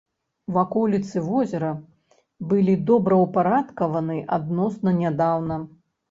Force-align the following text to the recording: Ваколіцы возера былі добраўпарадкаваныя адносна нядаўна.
Ваколіцы 0.53 1.17
возера 1.25 1.67
былі 2.53 2.73
добраўпарадкаваныя 2.87 4.23
адносна 4.39 4.95
нядаўна. 5.03 5.59